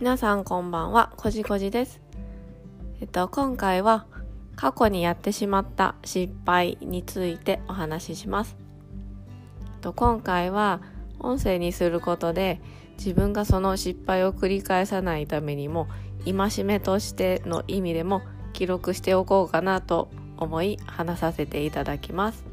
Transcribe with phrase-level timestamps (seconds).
[0.00, 2.00] 皆さんこんばんは、こじこじです。
[3.02, 4.06] えっと、今回は
[4.56, 8.56] 過去にやってしまった失敗についてお話しします。
[9.62, 10.80] えっと、今回は
[11.18, 12.62] 音声にすることで
[12.96, 15.86] 自分がその失敗を繰り返さないためにも
[16.24, 18.22] 戒めとしての意味でも
[18.54, 20.08] 記録しておこうかなと
[20.38, 22.46] 思い話させていただきます。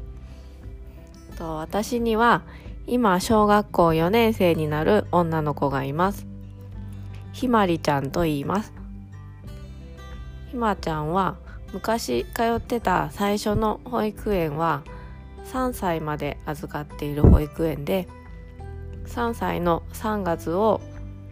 [1.38, 2.42] と、私には
[2.86, 6.27] 今小学校4年生になる女の子がいます。
[7.32, 8.72] ひまりちゃんと言います。
[10.50, 11.36] ひまちゃんは
[11.72, 14.82] 昔通ってた最初の保育園は
[15.52, 18.08] 3歳まで預かっている保育園で
[19.06, 20.80] 3歳の3月を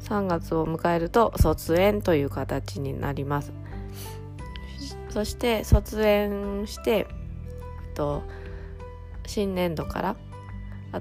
[0.01, 3.53] 3月を迎えると卒園という形になります
[5.11, 7.07] そして卒園して、
[7.95, 8.23] と、
[9.27, 10.17] 新年度から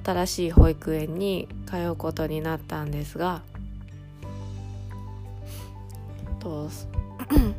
[0.04, 3.41] 新しい保育園に通うことになったんですが
[6.46, 6.70] と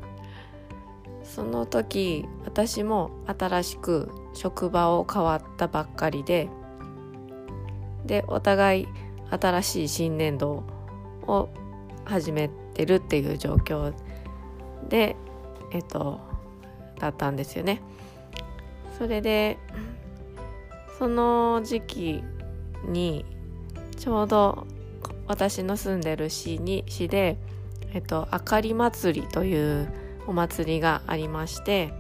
[1.25, 6.49] その時私も新しく職場を変わったばっかりで
[8.07, 8.89] でお互い
[9.29, 10.63] 新しい新年度
[11.27, 11.49] を
[12.05, 13.93] 始めてるっていう状況
[14.89, 15.17] で
[15.73, 16.21] えっと
[17.01, 17.83] だったんですよね。
[18.97, 19.59] それで
[20.99, 22.25] その時期
[22.87, 23.27] に
[23.97, 24.67] ちょうど
[25.27, 27.37] 私の住んでる市に市で、
[27.97, 29.89] えっと、あかり祭りという
[30.27, 31.95] お祭りがありまして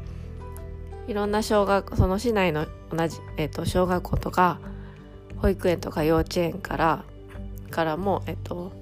[1.06, 4.60] いろんな小学その市内の同じ、えっと、小学校とか
[5.38, 7.04] 保育園とか幼稚園から
[7.70, 8.72] からも、えっと、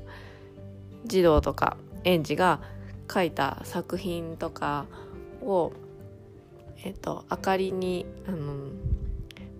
[1.05, 2.61] 児童とか園児が
[3.07, 4.87] 描いた作品とか
[5.41, 5.73] を、
[6.83, 8.70] えっと、明かりにあの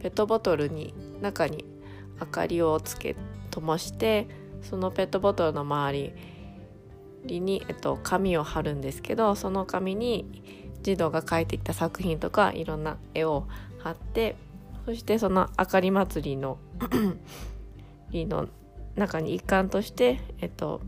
[0.01, 1.65] ペットボトルに中に
[2.21, 3.15] 明かりをつけ
[3.53, 4.27] 灯して
[4.61, 6.34] そのペットボトルの周り
[7.25, 13.47] りに、えっと、紙を貼るんですけどその紙に児童が描いてきた作品とかいろんな絵を
[13.79, 14.37] 貼って
[14.85, 16.59] そしてそのあかり祭りの
[18.13, 18.49] の
[18.97, 20.81] 中に一環として、えっと、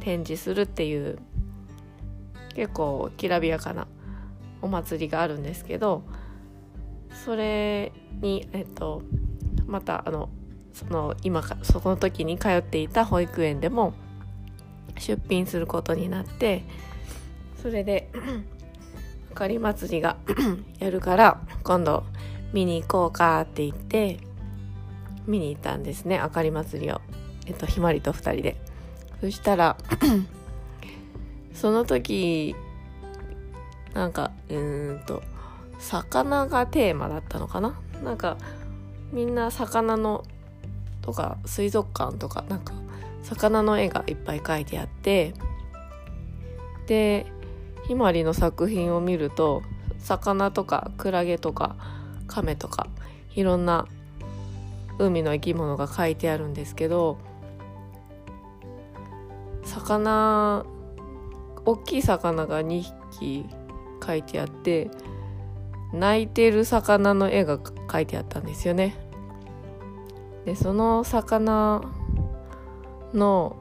[0.00, 1.18] 展示するっていう
[2.54, 3.86] 結構きらびやかな
[4.60, 6.02] お祭りがあるんですけど
[7.24, 9.02] それに、えっと、
[9.66, 10.28] またあの
[10.72, 13.94] その今その時に通っていた保育園でも
[14.98, 16.64] 出品することになって
[17.62, 18.10] それで
[19.32, 20.16] あかり祭りが
[20.78, 22.04] やるから今度
[22.52, 24.18] 見に行こうかって言って
[25.26, 27.00] 見に行ったんですねあかり祭りを。
[27.46, 28.56] えっとひまりと2人で。
[29.20, 29.76] そしたら
[31.54, 32.54] その時
[33.94, 35.22] なんかうーんと
[35.78, 37.80] 魚がテーマだったのかな？
[38.04, 38.36] なんか
[39.12, 40.24] みんな魚の
[41.02, 42.74] とか水族館とかなんか
[43.26, 45.34] 魚の絵がいっぱい描いてあって
[46.86, 47.26] で
[47.88, 49.62] ひまりの作品を見ると
[49.98, 51.76] 魚とかクラゲとか
[52.28, 52.86] カメとか
[53.34, 53.86] いろんな
[54.98, 57.18] 海の生き物が描いてあるんですけど
[59.64, 60.64] 魚
[61.64, 63.46] 大きい魚が2匹
[64.00, 64.88] 描いてあって
[65.92, 68.96] 泣いてる魚の絵が描いてあったんですよね。
[70.44, 71.82] でその魚
[73.14, 73.56] の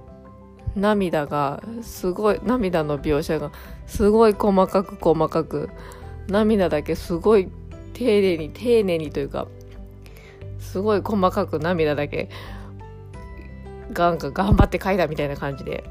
[0.76, 3.52] 涙がすごい涙の描写が
[3.88, 5.70] すごい細かく細かく
[6.28, 7.50] 涙だけすごい
[7.94, 9.48] 丁寧に丁寧にというか
[10.60, 12.30] すごい細かく涙だけ
[13.94, 15.84] がんが頑張って描いたみたいな感じで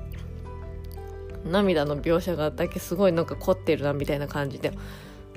[1.46, 4.72] 涙の描写がだけすごいなんか凝ってるなみたいな感じで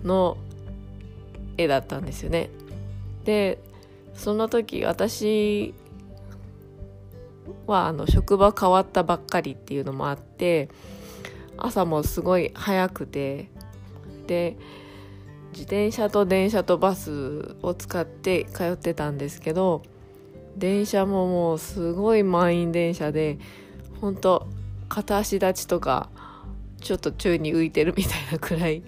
[0.03, 0.38] の
[1.57, 2.50] 絵だったんですよね。
[3.23, 3.59] で
[4.13, 5.73] その時私
[7.66, 10.69] はあの職場変わったばっかりっていうのもあって
[11.58, 13.50] 朝もすごい早くて
[14.28, 14.58] で
[15.52, 19.84] 自転車と電車とバスを使って通ってたんですけど
[20.56, 23.38] 電車ももうすごい満員電車で
[24.01, 24.48] 本当
[24.89, 26.10] 片足立ちとか
[26.81, 28.83] ちょっと宙に浮いてるみたいなくらい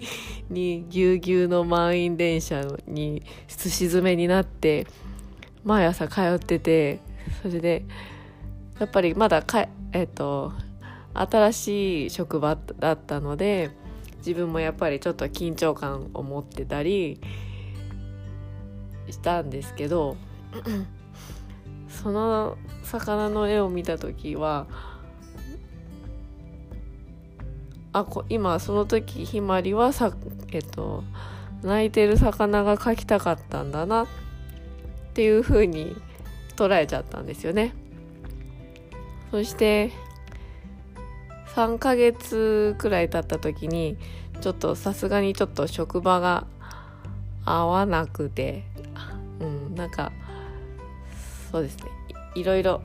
[0.48, 4.86] にぎゅうぎゅうの満員電車にす し詰めになって
[5.64, 7.00] 毎朝通ってて
[7.42, 7.84] それで
[8.80, 10.52] やっぱりまだかえっと
[11.12, 13.70] 新しい職場だったので
[14.18, 17.20] 自分もやっぱりちょっと緊張感を持ってたり
[19.10, 20.16] したんですけど
[21.88, 24.66] その魚の絵を見た時は
[27.92, 30.12] あこ今その時ひまりはさ
[30.52, 31.04] えっと
[31.62, 34.06] 泣いてる魚が描きたかったんだなっ
[35.12, 35.94] ていう風に
[36.56, 37.74] 捉えちゃったんですよね。
[39.30, 39.92] そして
[41.54, 43.96] 3ヶ月くらい経った時に
[44.40, 46.46] ちょっとさすがにちょっと職場が
[47.44, 48.64] 合わなくて
[49.40, 50.12] うんなんか
[51.50, 51.84] そうですね。
[52.34, 52.82] いろいろ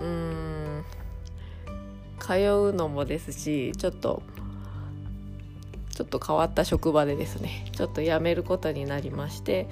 [0.00, 0.84] うん
[2.20, 4.22] 通うのもですしちょっと
[5.94, 9.68] ちょっと変わった職場でですねちょっと辞めることになりまして、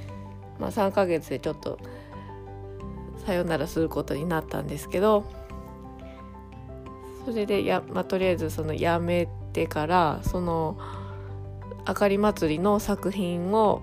[0.58, 1.78] まあ、3ヶ月でちょっと
[3.24, 5.24] さよならすることになったんですけど
[7.26, 10.78] それでや、まあ、とりあえずその辞めてからその
[11.84, 13.82] あかり祭りの作品を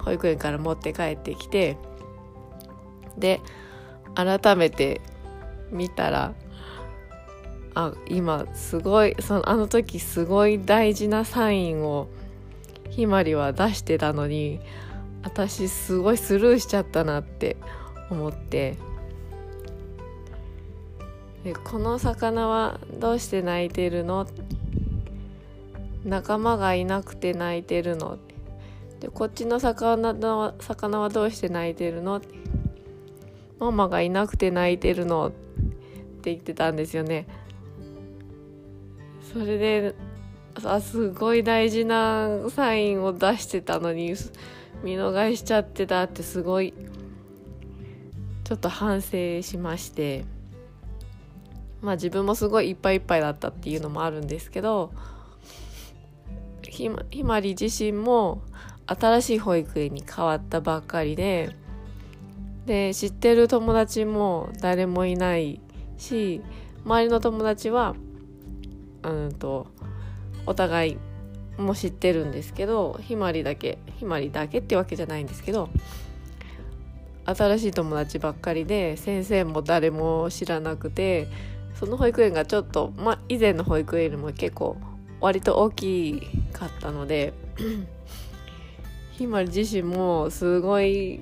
[0.00, 1.78] 保育園から持って帰ってきて
[3.16, 3.40] で
[4.14, 5.00] 改めて
[5.70, 6.34] 見たら
[7.74, 12.08] あ今すごいそのあの時すごい大事なサインを
[12.90, 14.60] ひまりは出してたのに
[15.22, 17.56] 私すごいスルーしちゃったなって
[18.10, 18.76] 思って
[21.44, 24.26] でこの魚はどうして泣いてるの
[26.04, 28.18] 仲間がいなくて泣いてるの
[29.00, 32.20] でこっちの魚の魚はどうして泣いてるの
[33.58, 35.28] ママがいなくて泣いてるの？
[35.28, 35.30] っ
[36.22, 37.26] て言ってたんですよね。
[39.32, 39.94] それで
[40.64, 44.14] あすごい大事なサインを出してたのに
[44.82, 46.74] 見逃しちゃってたってすごい
[48.44, 50.24] ちょっと反省しまして。
[51.82, 54.92] まあ自分もすごいいっぱいいっぱいだったっていうのもあるんですけど
[56.62, 58.42] ひまひまり自身も
[58.86, 61.50] 新しい保育園に変わったばっかりで
[62.66, 65.60] で知ってる友達も誰もいない
[65.98, 66.40] し
[66.84, 67.94] 周りの友達は
[69.02, 69.66] うんと
[70.46, 70.98] お互い
[71.58, 75.68] も知ってるんですけどひまりだけひまりだけってわけじゃないんですけど
[77.24, 81.28] 新しい友達ばっかりで先生も誰も知らなくて
[81.82, 84.76] その保育園がちょっと、ま、以前の保育園よりも結構
[85.20, 87.32] 割と大きかったので
[89.10, 91.18] ひまり自身もすごい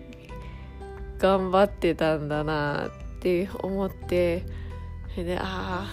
[1.16, 2.90] 頑張ってたんだなっ
[3.20, 4.44] て思って
[5.12, 5.86] それであ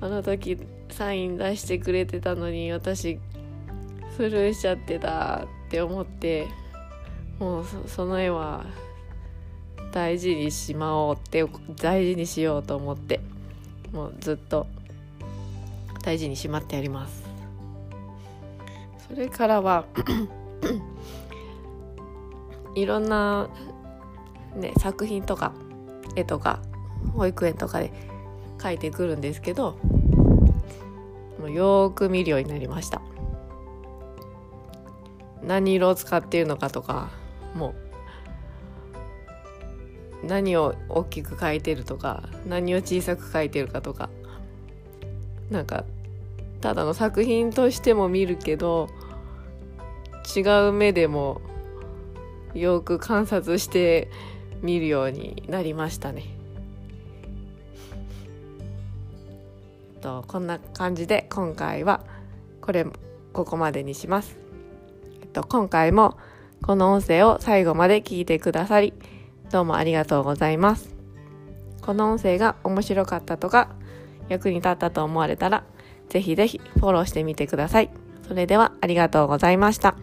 [0.00, 0.58] ああの時
[0.88, 3.18] サイン出してくれてたのに私
[4.16, 6.46] スルーしちゃってたって思って
[7.40, 8.64] もうその絵は
[9.90, 11.44] 大事にしまおうって
[11.80, 13.31] 大事にしようと思って。
[13.92, 14.66] もうずっと
[16.02, 17.22] 大事にしまってやります。
[19.08, 19.84] それからは
[22.74, 23.48] いろんな、
[24.56, 25.52] ね、作品とか
[26.16, 26.60] 絵とか
[27.14, 27.92] 保育園とかで
[28.58, 29.76] 描いてくるんですけど
[31.38, 33.02] もうよく見るようになりました。
[35.42, 37.10] 何色を使っているのかとか
[37.54, 37.81] もう
[40.22, 44.08] 何を大きく描いてるとか何を小さく描いてるかとか
[45.50, 45.84] なんか
[46.60, 48.88] ただの作品としても見るけど
[50.36, 51.40] 違う目でも
[52.54, 54.08] よく観察して
[54.62, 56.24] 見るようになりましたね。
[60.00, 62.04] とこんな感じで今回は
[62.60, 62.86] これ
[63.32, 64.36] ここまでにします。
[65.22, 66.18] えっと今回も
[66.62, 68.92] この音声を最後まで聞いてくださり
[69.52, 70.96] どうもありがとうございます。
[71.82, 73.68] この音声が面白かったとか
[74.30, 75.64] 役に立ったと思われたら
[76.08, 77.90] ぜひぜひフォローしてみてください。
[78.26, 79.94] それではありがとうございました。